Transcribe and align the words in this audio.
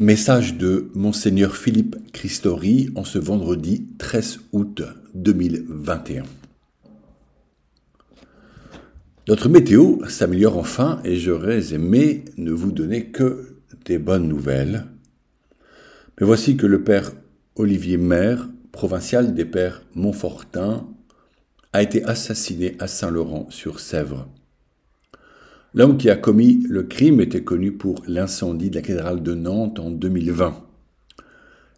Message 0.00 0.54
de 0.54 0.92
Monseigneur 0.94 1.56
Philippe 1.56 1.96
Christori 2.12 2.88
en 2.94 3.02
ce 3.02 3.18
vendredi 3.18 3.88
13 3.98 4.38
août 4.52 4.84
2021. 5.16 6.22
Notre 9.26 9.48
météo 9.48 9.98
s'améliore 10.06 10.56
enfin 10.56 11.00
et 11.02 11.16
j'aurais 11.16 11.74
aimé 11.74 12.24
ne 12.36 12.52
vous 12.52 12.70
donner 12.70 13.06
que 13.06 13.56
des 13.86 13.98
bonnes 13.98 14.28
nouvelles. 14.28 14.86
Mais 16.20 16.26
voici 16.26 16.56
que 16.56 16.66
le 16.66 16.84
père 16.84 17.10
Olivier 17.56 17.96
Maire, 17.96 18.48
provincial 18.70 19.34
des 19.34 19.46
pères 19.46 19.82
Montfortin, 19.96 20.86
a 21.72 21.82
été 21.82 22.04
assassiné 22.04 22.76
à 22.78 22.86
Saint-Laurent-sur-Sèvre. 22.86 24.28
L'homme 25.74 25.98
qui 25.98 26.08
a 26.08 26.16
commis 26.16 26.64
le 26.68 26.82
crime 26.82 27.20
était 27.20 27.44
connu 27.44 27.72
pour 27.72 28.02
l'incendie 28.06 28.70
de 28.70 28.76
la 28.76 28.82
cathédrale 28.82 29.22
de 29.22 29.34
Nantes 29.34 29.78
en 29.78 29.90
2020. 29.90 30.64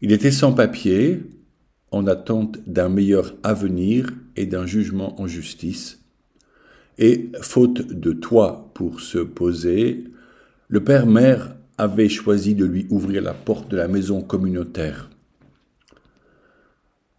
Il 0.00 0.12
était 0.12 0.30
sans 0.30 0.52
papier, 0.52 1.22
en 1.90 2.06
attente 2.06 2.58
d'un 2.66 2.88
meilleur 2.88 3.34
avenir 3.42 4.12
et 4.36 4.46
d'un 4.46 4.64
jugement 4.64 5.20
en 5.20 5.26
justice. 5.26 6.04
Et, 6.98 7.30
faute 7.40 7.88
de 7.88 8.12
toit 8.12 8.70
pour 8.74 9.00
se 9.00 9.18
poser, 9.18 10.04
le 10.68 10.84
père 10.84 11.06
mère 11.06 11.56
avait 11.76 12.08
choisi 12.08 12.54
de 12.54 12.64
lui 12.64 12.86
ouvrir 12.90 13.22
la 13.22 13.34
porte 13.34 13.70
de 13.70 13.76
la 13.76 13.88
maison 13.88 14.20
communautaire. 14.20 15.10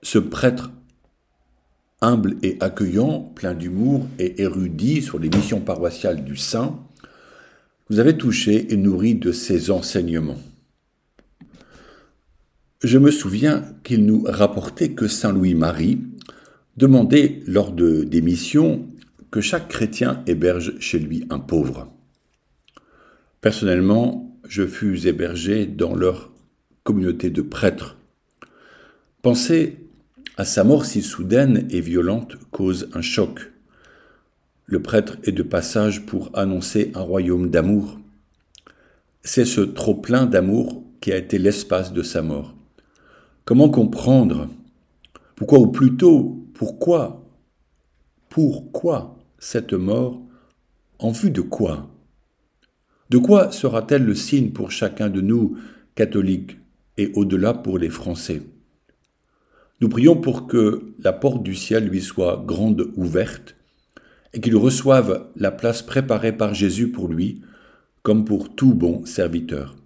Ce 0.00 0.18
prêtre 0.20 0.70
humble 2.00 2.36
et 2.44 2.58
accueillant, 2.60 3.32
plein 3.34 3.54
d'humour 3.54 4.06
et 4.20 4.40
érudit 4.40 5.02
sur 5.02 5.18
les 5.18 5.30
missions 5.30 5.60
paroissiales 5.60 6.22
du 6.22 6.36
saint, 6.36 6.78
vous 7.90 7.98
avez 7.98 8.16
touché 8.16 8.72
et 8.72 8.76
nourri 8.76 9.16
de 9.16 9.32
ses 9.32 9.72
enseignements. 9.72 10.38
Je 12.84 12.98
me 12.98 13.10
souviens 13.10 13.64
qu'il 13.82 14.04
nous 14.04 14.24
rapportait 14.26 14.92
que 14.92 15.08
Saint 15.08 15.32
Louis-Marie 15.32 16.00
demandait 16.76 17.40
lors 17.46 17.72
de, 17.72 18.04
des 18.04 18.22
que 19.30 19.40
chaque 19.40 19.68
chrétien 19.68 20.22
héberge 20.26 20.78
chez 20.80 20.98
lui 20.98 21.24
un 21.30 21.38
pauvre. 21.38 21.90
Personnellement, 23.40 24.38
je 24.46 24.66
fus 24.66 25.06
hébergé 25.06 25.64
dans 25.64 25.96
leur 25.96 26.30
communauté 26.82 27.30
de 27.30 27.40
prêtres. 27.40 27.96
Penser 29.22 29.78
à 30.36 30.44
sa 30.44 30.62
mort 30.62 30.84
si 30.84 31.00
soudaine 31.00 31.66
et 31.70 31.80
violente 31.80 32.36
cause 32.50 32.90
un 32.92 33.00
choc. 33.00 33.50
Le 34.66 34.82
prêtre 34.82 35.16
est 35.24 35.32
de 35.32 35.42
passage 35.42 36.04
pour 36.04 36.30
annoncer 36.34 36.92
un 36.94 37.00
royaume 37.00 37.48
d'amour. 37.48 37.98
C'est 39.22 39.46
ce 39.46 39.62
trop-plein 39.62 40.26
d'amour 40.26 40.84
qui 41.00 41.12
a 41.12 41.16
été 41.16 41.38
l'espace 41.38 41.94
de 41.94 42.02
sa 42.02 42.20
mort. 42.20 42.54
Comment 43.46 43.68
comprendre 43.68 44.48
Pourquoi, 45.36 45.58
ou 45.58 45.66
plutôt, 45.66 46.46
pourquoi 46.54 47.28
Pourquoi 48.30 49.18
cette 49.38 49.74
mort 49.74 50.22
En 50.98 51.10
vue 51.10 51.30
de 51.30 51.42
quoi 51.42 51.90
De 53.10 53.18
quoi 53.18 53.52
sera-t-elle 53.52 54.04
le 54.04 54.14
signe 54.14 54.52
pour 54.52 54.70
chacun 54.70 55.10
de 55.10 55.20
nous, 55.20 55.58
catholiques, 55.94 56.56
et 56.96 57.12
au-delà 57.16 57.52
pour 57.52 57.76
les 57.76 57.90
Français? 57.90 58.40
Nous 59.82 59.90
prions 59.90 60.16
pour 60.16 60.46
que 60.46 60.94
la 60.98 61.12
porte 61.12 61.42
du 61.42 61.54
ciel 61.54 61.88
lui 61.88 62.00
soit 62.00 62.42
grande 62.46 62.92
ouverte 62.96 63.56
et 64.32 64.40
qu'il 64.40 64.56
reçoive 64.56 65.28
la 65.36 65.50
place 65.50 65.82
préparée 65.82 66.34
par 66.34 66.54
Jésus 66.54 66.90
pour 66.90 67.08
lui, 67.08 67.42
comme 68.02 68.24
pour 68.24 68.56
tout 68.56 68.72
bon 68.72 69.04
serviteur. 69.04 69.76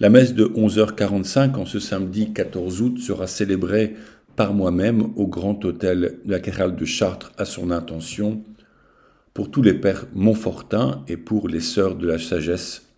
La 0.00 0.08
messe 0.08 0.34
de 0.34 0.44
11h45 0.44 1.54
en 1.54 1.66
ce 1.66 1.78
samedi 1.78 2.32
14 2.32 2.82
août 2.82 2.98
sera 2.98 3.28
célébrée 3.28 3.94
par 4.34 4.52
moi-même 4.52 5.12
au 5.14 5.28
grand 5.28 5.64
hôtel 5.64 6.18
de 6.24 6.32
la 6.32 6.40
cathédrale 6.40 6.74
de 6.74 6.84
Chartres 6.84 7.30
à 7.38 7.44
son 7.44 7.70
intention 7.70 8.42
pour 9.34 9.52
tous 9.52 9.62
les 9.62 9.74
pères 9.74 10.06
Montfortins 10.12 11.04
et 11.06 11.16
pour 11.16 11.46
les 11.46 11.60
sœurs 11.60 11.94
de 11.94 12.08
la 12.08 12.18
sagesse 12.18 12.88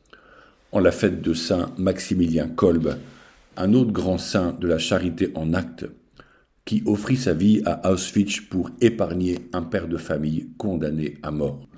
en 0.72 0.80
la 0.80 0.90
fête 0.90 1.20
de 1.20 1.34
Saint 1.34 1.70
Maximilien 1.76 2.48
Kolb, 2.48 2.96
un 3.58 3.74
autre 3.74 3.92
grand 3.92 4.16
saint 4.16 4.56
de 4.58 4.66
la 4.66 4.78
charité 4.78 5.32
en 5.34 5.52
acte, 5.52 5.84
qui 6.64 6.82
offrit 6.86 7.18
sa 7.18 7.34
vie 7.34 7.60
à 7.66 7.90
Auschwitz 7.92 8.40
pour 8.40 8.70
épargner 8.80 9.38
un 9.52 9.62
père 9.62 9.88
de 9.88 9.98
famille 9.98 10.48
condamné 10.56 11.18
à 11.22 11.30
mort. 11.30 11.68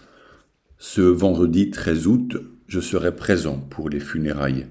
Ce 0.78 1.00
vendredi 1.00 1.70
13 1.70 2.06
août, 2.06 2.36
je 2.68 2.78
serai 2.78 3.16
présent 3.16 3.58
pour 3.58 3.88
les 3.90 4.00
funérailles 4.00 4.66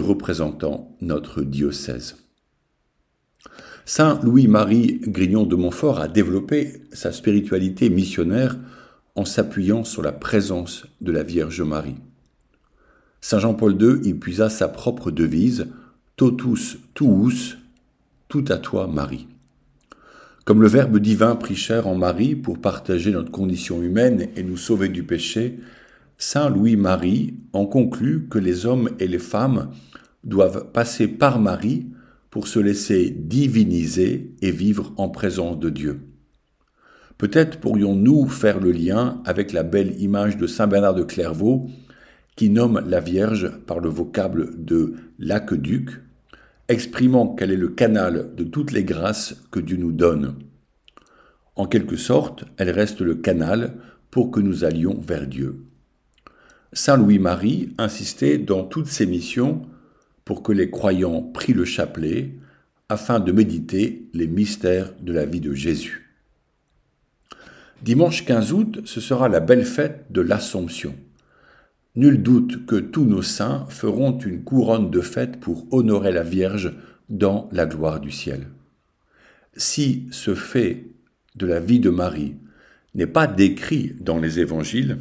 représentant 0.00 0.96
notre 1.00 1.42
diocèse. 1.42 2.16
Saint 3.84 4.18
Louis-Marie 4.22 5.00
Grignon 5.06 5.44
de 5.44 5.56
Montfort 5.56 6.00
a 6.00 6.08
développé 6.08 6.82
sa 6.92 7.12
spiritualité 7.12 7.90
missionnaire 7.90 8.56
en 9.14 9.24
s'appuyant 9.24 9.84
sur 9.84 10.02
la 10.02 10.12
présence 10.12 10.86
de 11.00 11.12
la 11.12 11.22
Vierge 11.22 11.60
Marie. 11.60 11.96
Saint 13.20 13.38
Jean-Paul 13.38 13.80
II 13.80 14.08
y 14.08 14.14
puisa 14.14 14.48
sa 14.48 14.68
propre 14.68 15.10
devise 15.10 15.66
Totus 16.16 16.78
tuus, 16.94 17.58
tout 18.28 18.44
à 18.48 18.56
toi 18.56 18.86
Marie. 18.86 19.26
Comme 20.44 20.60
le 20.60 20.68
Verbe 20.68 20.98
divin 20.98 21.36
prit 21.36 21.56
chair 21.56 21.86
en 21.86 21.94
Marie 21.94 22.36
pour 22.36 22.60
partager 22.60 23.10
notre 23.10 23.30
condition 23.30 23.82
humaine 23.82 24.28
et 24.36 24.42
nous 24.42 24.56
sauver 24.58 24.88
du 24.88 25.02
péché, 25.02 25.58
Saint 26.18 26.48
Louis-Marie 26.48 27.34
en 27.52 27.66
conclut 27.66 28.28
que 28.28 28.38
les 28.38 28.66
hommes 28.66 28.90
et 28.98 29.08
les 29.08 29.18
femmes 29.18 29.70
doivent 30.22 30.70
passer 30.72 31.08
par 31.08 31.38
Marie 31.38 31.86
pour 32.30 32.48
se 32.48 32.58
laisser 32.58 33.10
diviniser 33.10 34.34
et 34.42 34.50
vivre 34.50 34.92
en 34.96 35.08
présence 35.08 35.58
de 35.58 35.70
Dieu. 35.70 36.00
Peut-être 37.18 37.60
pourrions-nous 37.60 38.26
faire 38.28 38.58
le 38.58 38.72
lien 38.72 39.22
avec 39.24 39.52
la 39.52 39.62
belle 39.62 40.00
image 40.00 40.36
de 40.36 40.46
Saint 40.46 40.66
Bernard 40.66 40.94
de 40.94 41.04
Clairvaux 41.04 41.68
qui 42.36 42.50
nomme 42.50 42.82
la 42.86 43.00
Vierge 43.00 43.50
par 43.66 43.78
le 43.78 43.88
vocable 43.88 44.64
de 44.64 44.94
l'aqueduc, 45.18 45.90
exprimant 46.68 47.34
qu'elle 47.34 47.52
est 47.52 47.56
le 47.56 47.68
canal 47.68 48.34
de 48.34 48.42
toutes 48.42 48.72
les 48.72 48.82
grâces 48.82 49.36
que 49.52 49.60
Dieu 49.60 49.76
nous 49.76 49.92
donne. 49.92 50.34
En 51.54 51.66
quelque 51.66 51.96
sorte, 51.96 52.44
elle 52.56 52.70
reste 52.70 53.00
le 53.00 53.14
canal 53.14 53.74
pour 54.10 54.32
que 54.32 54.40
nous 54.40 54.64
allions 54.64 54.98
vers 55.00 55.26
Dieu. 55.26 55.64
Saint 56.74 56.96
Louis-Marie 56.96 57.72
insistait 57.78 58.36
dans 58.36 58.64
toutes 58.64 58.88
ses 58.88 59.06
missions 59.06 59.62
pour 60.24 60.42
que 60.42 60.50
les 60.50 60.70
croyants 60.70 61.22
prient 61.22 61.52
le 61.52 61.64
chapelet 61.64 62.32
afin 62.88 63.20
de 63.20 63.30
méditer 63.30 64.08
les 64.12 64.26
mystères 64.26 64.92
de 65.00 65.12
la 65.12 65.24
vie 65.24 65.40
de 65.40 65.54
Jésus. 65.54 66.10
Dimanche 67.80 68.24
15 68.24 68.52
août, 68.52 68.80
ce 68.86 69.00
sera 69.00 69.28
la 69.28 69.38
belle 69.38 69.64
fête 69.64 70.06
de 70.10 70.20
l'Assomption. 70.20 70.96
Nul 71.94 72.20
doute 72.20 72.66
que 72.66 72.76
tous 72.76 73.04
nos 73.04 73.22
saints 73.22 73.66
feront 73.68 74.18
une 74.18 74.42
couronne 74.42 74.90
de 74.90 75.00
fête 75.00 75.38
pour 75.38 75.72
honorer 75.72 76.10
la 76.10 76.24
Vierge 76.24 76.74
dans 77.08 77.48
la 77.52 77.66
gloire 77.66 78.00
du 78.00 78.10
ciel. 78.10 78.48
Si 79.56 80.08
ce 80.10 80.34
fait 80.34 80.86
de 81.36 81.46
la 81.46 81.60
vie 81.60 81.78
de 81.78 81.90
Marie 81.90 82.34
n'est 82.96 83.06
pas 83.06 83.28
décrit 83.28 83.94
dans 84.00 84.18
les 84.18 84.40
évangiles, 84.40 84.98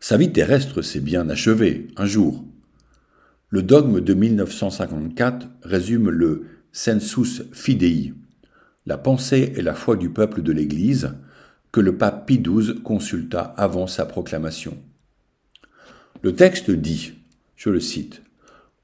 sa 0.00 0.16
vie 0.16 0.32
terrestre 0.32 0.80
s'est 0.80 1.00
bien 1.00 1.28
achevée 1.28 1.88
un 1.96 2.06
jour. 2.06 2.44
Le 3.50 3.62
dogme 3.62 4.00
de 4.00 4.14
1954 4.14 5.46
résume 5.62 6.08
le 6.08 6.46
sensus 6.72 7.42
fidei, 7.52 8.14
la 8.86 8.96
pensée 8.96 9.52
et 9.56 9.62
la 9.62 9.74
foi 9.74 9.96
du 9.96 10.08
peuple 10.08 10.42
de 10.42 10.52
l'Église, 10.52 11.12
que 11.70 11.80
le 11.80 11.98
pape 11.98 12.26
Pie 12.26 12.40
XII 12.40 12.80
consulta 12.82 13.42
avant 13.42 13.86
sa 13.86 14.06
proclamation. 14.06 14.78
Le 16.22 16.34
texte 16.34 16.70
dit, 16.70 17.12
je 17.56 17.70
le 17.70 17.80
cite, 17.80 18.22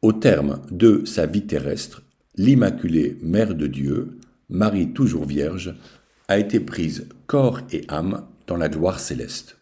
Au 0.03 0.13
terme 0.13 0.61
de 0.71 1.03
sa 1.07 1.27
vie 1.27 1.47
terrestre, 1.47 2.03
l'Immaculée 2.37 3.17
Mère 3.23 3.55
de 3.55 3.67
Dieu, 3.67 4.19
Marie 4.51 4.93
toujours 4.93 5.25
vierge, 5.25 5.75
a 6.29 6.39
été 6.39 6.61
prise 6.61 7.09
corps 7.27 7.63
et 7.73 7.85
âme 7.89 8.27
dans 8.47 8.57
la 8.57 8.69
gloire 8.69 9.01
céleste. 9.01 9.56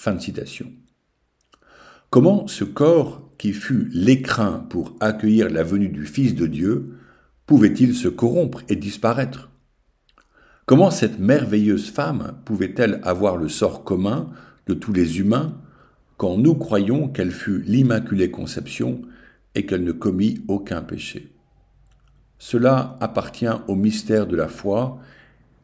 Fin 0.00 0.14
de 0.14 0.20
citation. 0.20 0.70
Comment 2.08 2.46
ce 2.46 2.62
corps, 2.62 3.32
qui 3.36 3.52
fut 3.52 3.90
l'écrin 3.92 4.64
pour 4.70 4.94
accueillir 5.00 5.50
la 5.50 5.64
venue 5.64 5.88
du 5.88 6.06
Fils 6.06 6.36
de 6.36 6.46
Dieu, 6.46 6.94
pouvait-il 7.46 7.96
se 7.96 8.06
corrompre 8.06 8.62
et 8.68 8.76
disparaître? 8.76 9.50
Comment 10.66 10.92
cette 10.92 11.18
merveilleuse 11.18 11.90
femme 11.90 12.38
pouvait-elle 12.44 13.00
avoir 13.02 13.36
le 13.36 13.48
sort 13.48 13.82
commun 13.82 14.30
de 14.68 14.74
tous 14.74 14.92
les 14.92 15.18
humains 15.18 15.60
quand 16.16 16.38
nous 16.38 16.54
croyons 16.54 17.08
qu'elle 17.08 17.32
fut 17.32 17.62
l'Immaculée 17.62 18.30
Conception 18.30 19.02
et 19.56 19.66
qu'elle 19.66 19.82
ne 19.82 19.92
commit 19.92 20.44
aucun 20.46 20.80
péché? 20.80 21.34
Cela 22.38 22.96
appartient 23.00 23.46
au 23.66 23.74
mystère 23.74 24.28
de 24.28 24.36
la 24.36 24.46
foi 24.46 25.00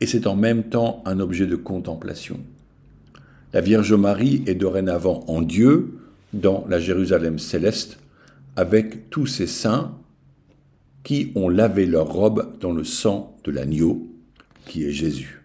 et 0.01 0.07
c'est 0.07 0.27
en 0.27 0.35
même 0.35 0.65
temps 0.65 1.05
un 1.07 1.21
objet 1.21 1.47
de 1.47 1.55
contemplation. 1.55 2.41
La 3.55 3.61
Vierge 3.61 3.93
Marie 3.93 4.43
est 4.49 4.57
dorénavant 4.57 5.23
en 5.29 5.41
Dieu, 5.41 6.01
dans 6.33 6.67
la 6.69 6.81
Jérusalem 6.81 7.39
céleste, 7.39 8.01
avec 8.57 9.11
tous 9.11 9.29
ses 9.29 9.47
saints 9.47 9.97
qui 11.05 11.31
ont 11.37 11.49
lavé 11.49 11.87
leurs 11.87 12.13
robes 12.13 12.59
dans 12.59 12.73
le 12.73 12.83
sang 12.83 13.37
de 13.45 13.53
l'agneau, 13.53 14.09
qui 14.67 14.83
est 14.83 14.91
Jésus. 14.91 15.41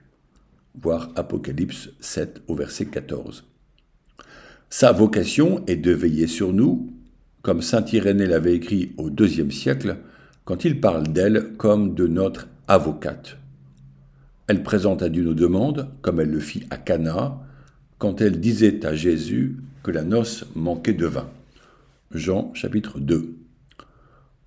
Voir 0.81 1.11
Apocalypse 1.15 1.89
7 1.99 2.41
au 2.47 2.55
verset 2.55 2.87
14. 2.87 3.45
Sa 4.71 4.91
vocation 4.91 5.63
est 5.67 5.75
de 5.75 5.91
veiller 5.91 6.25
sur 6.25 6.51
nous, 6.51 6.91
comme 7.43 7.61
saint 7.61 7.85
Irénée 7.93 8.25
l'avait 8.25 8.55
écrit 8.55 8.93
au 8.97 9.11
IIe 9.11 9.51
siècle, 9.51 9.97
quand 10.45 10.65
il 10.65 10.81
parle 10.81 11.09
d'elle 11.09 11.53
comme 11.57 11.93
de 11.93 12.07
notre 12.07 12.47
avocate. 12.67 13.37
Elle 14.47 14.63
présente 14.63 15.03
à 15.03 15.09
Dieu 15.09 15.23
nos 15.23 15.35
demandes, 15.35 15.91
comme 16.01 16.19
elle 16.19 16.31
le 16.31 16.39
fit 16.39 16.63
à 16.71 16.77
Cana, 16.77 17.45
quand 17.99 18.21
elle 18.21 18.39
disait 18.39 18.85
à 18.85 18.95
Jésus 18.95 19.57
que 19.83 19.91
la 19.91 20.03
noce 20.03 20.45
manquait 20.55 20.93
de 20.93 21.05
vin. 21.05 21.29
Jean 22.11 22.51
chapitre 22.53 22.99
2. 22.99 23.35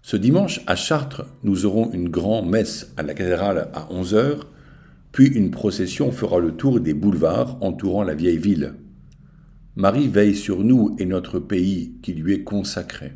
Ce 0.01 0.17
dimanche, 0.17 0.63
à 0.67 0.75
Chartres, 0.75 1.27
nous 1.45 1.67
aurons 1.67 1.93
une 1.93 2.09
grande 2.09 2.49
messe 2.49 2.93
à 2.97 3.03
la 3.03 3.13
cathédrale 3.13 3.69
à 3.75 3.89
11h, 3.93 4.39
puis 5.13 5.27
une 5.27 5.51
procession 5.51 6.11
fera 6.11 6.41
le 6.41 6.53
tour 6.53 6.81
des 6.81 6.95
boulevards 6.95 7.59
entourant 7.61 8.03
la 8.03 8.15
vieille 8.15 8.39
ville. 8.39 8.73
Marie 9.77 10.09
veille 10.09 10.35
sur 10.35 10.65
nous 10.65 10.97
et 10.99 11.05
notre 11.05 11.39
pays 11.39 11.93
qui 12.03 12.15
lui 12.15 12.33
est 12.33 12.45
consacré. 12.45 13.13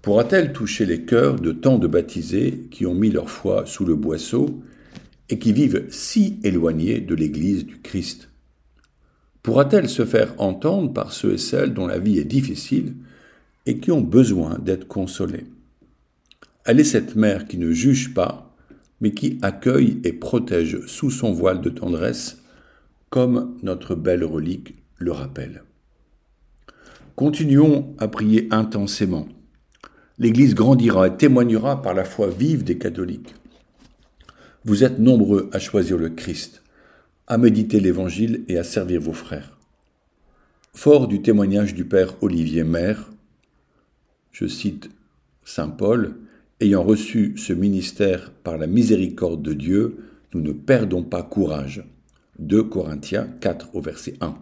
Pourra-t-elle 0.00 0.54
toucher 0.54 0.86
les 0.86 1.04
cœurs 1.04 1.38
de 1.38 1.52
tant 1.52 1.78
de 1.78 1.86
baptisés 1.86 2.68
qui 2.70 2.86
ont 2.86 2.94
mis 2.94 3.10
leur 3.10 3.28
foi 3.28 3.66
sous 3.66 3.84
le 3.84 3.96
boisseau 3.96 4.62
et 5.28 5.38
qui 5.38 5.52
vivent 5.52 5.84
si 5.90 6.40
éloignés 6.42 7.00
de 7.00 7.14
l'Église 7.14 7.66
du 7.66 7.80
Christ? 7.80 8.29
Pourra-t-elle 9.42 9.88
se 9.88 10.04
faire 10.04 10.34
entendre 10.38 10.92
par 10.92 11.12
ceux 11.12 11.34
et 11.34 11.38
celles 11.38 11.72
dont 11.72 11.86
la 11.86 11.98
vie 11.98 12.18
est 12.18 12.24
difficile 12.24 12.94
et 13.66 13.78
qui 13.78 13.90
ont 13.90 14.02
besoin 14.02 14.58
d'être 14.58 14.86
consolés 14.86 15.46
Elle 16.64 16.80
est 16.80 16.84
cette 16.84 17.16
mère 17.16 17.46
qui 17.46 17.56
ne 17.56 17.72
juge 17.72 18.12
pas, 18.12 18.54
mais 19.00 19.12
qui 19.12 19.38
accueille 19.40 20.00
et 20.04 20.12
protège 20.12 20.84
sous 20.86 21.10
son 21.10 21.32
voile 21.32 21.62
de 21.62 21.70
tendresse, 21.70 22.42
comme 23.08 23.56
notre 23.62 23.94
belle 23.94 24.24
relique 24.24 24.74
le 24.98 25.12
rappelle. 25.12 25.64
Continuons 27.16 27.94
à 27.98 28.08
prier 28.08 28.46
intensément. 28.50 29.26
L'Église 30.18 30.54
grandira 30.54 31.08
et 31.08 31.16
témoignera 31.16 31.80
par 31.80 31.94
la 31.94 32.04
foi 32.04 32.28
vive 32.28 32.62
des 32.62 32.76
catholiques. 32.76 33.34
Vous 34.64 34.84
êtes 34.84 34.98
nombreux 34.98 35.48
à 35.52 35.58
choisir 35.58 35.96
le 35.96 36.10
Christ 36.10 36.62
à 37.30 37.38
méditer 37.38 37.78
l'Évangile 37.78 38.44
et 38.48 38.58
à 38.58 38.64
servir 38.64 39.00
vos 39.00 39.12
frères. 39.12 39.56
Fort 40.74 41.06
du 41.06 41.22
témoignage 41.22 41.74
du 41.74 41.84
Père 41.84 42.16
Olivier 42.22 42.64
Maire, 42.64 43.08
je 44.32 44.48
cite 44.48 44.90
Saint 45.44 45.68
Paul, 45.68 46.16
ayant 46.58 46.82
reçu 46.82 47.34
ce 47.36 47.52
ministère 47.52 48.32
par 48.42 48.58
la 48.58 48.66
miséricorde 48.66 49.42
de 49.42 49.52
Dieu, 49.52 49.98
nous 50.34 50.40
ne 50.40 50.50
perdons 50.50 51.04
pas 51.04 51.22
courage. 51.22 51.84
2 52.40 52.64
Corinthiens 52.64 53.28
4 53.40 53.76
au 53.76 53.80
verset 53.80 54.14
1. 54.20 54.34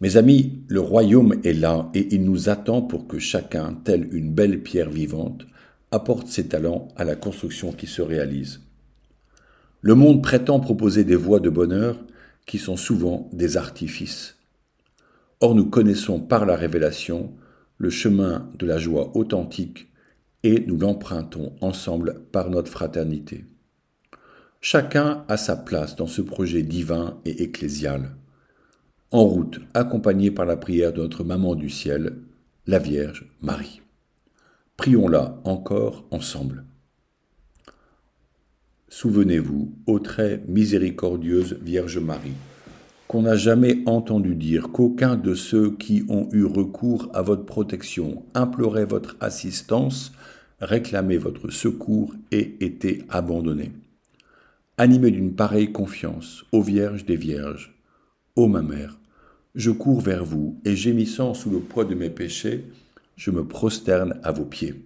Mes 0.00 0.16
amis, 0.16 0.60
le 0.68 0.78
royaume 0.78 1.40
est 1.42 1.54
là 1.54 1.90
et 1.92 2.14
il 2.14 2.22
nous 2.22 2.48
attend 2.48 2.82
pour 2.82 3.08
que 3.08 3.18
chacun, 3.18 3.76
tel 3.82 4.08
une 4.14 4.32
belle 4.32 4.62
pierre 4.62 4.90
vivante, 4.90 5.44
apporte 5.90 6.28
ses 6.28 6.46
talents 6.46 6.86
à 6.94 7.02
la 7.02 7.16
construction 7.16 7.72
qui 7.72 7.88
se 7.88 8.00
réalise. 8.00 8.60
Le 9.80 9.94
monde 9.94 10.22
prétend 10.22 10.58
proposer 10.58 11.04
des 11.04 11.16
voies 11.16 11.40
de 11.40 11.50
bonheur 11.50 11.98
qui 12.46 12.58
sont 12.58 12.76
souvent 12.76 13.28
des 13.32 13.56
artifices. 13.56 14.36
Or 15.40 15.54
nous 15.54 15.66
connaissons 15.66 16.18
par 16.20 16.46
la 16.46 16.56
révélation 16.56 17.32
le 17.76 17.90
chemin 17.90 18.50
de 18.58 18.66
la 18.66 18.78
joie 18.78 19.16
authentique 19.16 19.88
et 20.42 20.64
nous 20.66 20.78
l'empruntons 20.78 21.52
ensemble 21.60 22.22
par 22.32 22.50
notre 22.50 22.70
fraternité. 22.70 23.44
Chacun 24.60 25.24
a 25.28 25.36
sa 25.36 25.56
place 25.56 25.94
dans 25.94 26.08
ce 26.08 26.22
projet 26.22 26.62
divin 26.62 27.20
et 27.24 27.44
ecclésial. 27.44 28.16
En 29.12 29.22
route, 29.22 29.60
accompagné 29.74 30.32
par 30.32 30.44
la 30.44 30.56
prière 30.56 30.92
de 30.92 31.02
notre 31.02 31.22
Maman 31.22 31.54
du 31.54 31.70
ciel, 31.70 32.16
la 32.66 32.80
Vierge 32.80 33.30
Marie. 33.40 33.80
Prions-la 34.76 35.40
encore 35.44 36.04
ensemble. 36.10 36.64
Souvenez-vous, 38.90 39.70
ô 39.86 39.98
très 39.98 40.42
miséricordieuse 40.48 41.58
Vierge 41.60 41.98
Marie, 41.98 42.32
qu'on 43.06 43.22
n'a 43.22 43.36
jamais 43.36 43.82
entendu 43.84 44.34
dire 44.34 44.70
qu'aucun 44.72 45.16
de 45.16 45.34
ceux 45.34 45.72
qui 45.72 46.04
ont 46.08 46.28
eu 46.32 46.44
recours 46.44 47.10
à 47.12 47.20
votre 47.20 47.44
protection 47.44 48.24
implorait 48.34 48.86
votre 48.86 49.16
assistance, 49.20 50.12
réclamait 50.60 51.18
votre 51.18 51.50
secours 51.50 52.14
et 52.32 52.56
était 52.60 53.04
abandonné. 53.10 53.72
Animé 54.78 55.10
d'une 55.10 55.34
pareille 55.34 55.70
confiance, 55.70 56.44
ô 56.52 56.62
Vierge 56.62 57.04
des 57.04 57.16
Vierges, 57.16 57.74
ô 58.36 58.48
ma 58.48 58.62
mère, 58.62 58.98
je 59.54 59.70
cours 59.70 60.00
vers 60.00 60.24
vous 60.24 60.58
et 60.64 60.76
gémissant 60.76 61.34
sous 61.34 61.50
le 61.50 61.60
poids 61.60 61.84
de 61.84 61.94
mes 61.94 62.10
péchés, 62.10 62.64
je 63.16 63.30
me 63.30 63.44
prosterne 63.44 64.18
à 64.22 64.32
vos 64.32 64.44
pieds. 64.46 64.82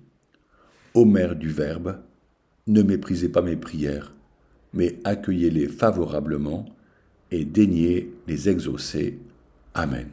Ô 0.94 1.04
Mère 1.04 1.36
du 1.36 1.50
Verbe, 1.50 1.98
ne 2.66 2.82
méprisez 2.82 3.28
pas 3.28 3.42
mes 3.42 3.56
prières, 3.56 4.12
mais 4.72 4.98
accueillez-les 5.04 5.68
favorablement 5.68 6.66
et 7.30 7.44
daignez 7.44 8.12
les 8.26 8.48
exaucer. 8.48 9.18
Amen. 9.74 10.08